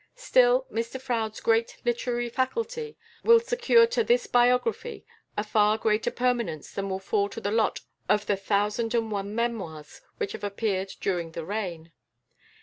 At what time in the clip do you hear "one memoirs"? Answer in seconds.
9.11-10.01